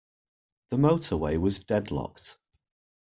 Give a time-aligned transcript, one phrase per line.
[0.69, 2.35] The motorway was deadlocked.